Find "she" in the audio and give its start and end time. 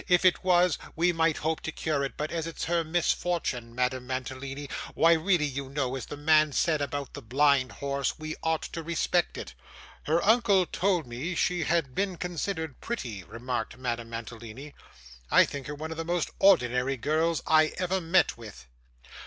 11.35-11.65